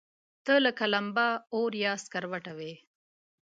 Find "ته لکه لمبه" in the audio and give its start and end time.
0.45-1.27